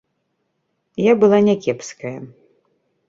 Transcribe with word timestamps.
Я 1.11 1.15
была 1.15 1.41
не 1.49 1.55
кепская. 1.67 2.15